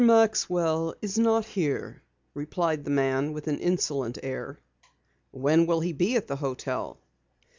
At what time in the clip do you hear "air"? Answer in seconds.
4.23-4.57